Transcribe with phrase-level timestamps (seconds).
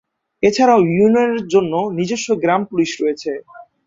[0.43, 1.65] এছাড়াও ইউনিয়নের জন
[1.99, 3.31] নিজস্ব গ্রাম পুলিশ রয়েছে।